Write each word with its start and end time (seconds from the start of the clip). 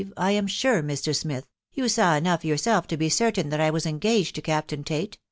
I 0.17 0.31
am 0.31 0.47
sure, 0.47 0.81
Mr. 0.81 1.15
Smith, 1.15 1.45
you 1.75 1.87
saw 1.87 2.15
enough 2.15 2.43
yourself 2.43 2.87
to 2.87 2.97
be 2.97 3.07
certain 3.07 3.49
that 3.49 3.61
I 3.61 3.69
was 3.69 3.85
engaged 3.85 4.33
to 4.33 4.41
Captain 4.41 4.83
Tate,• 4.83 5.11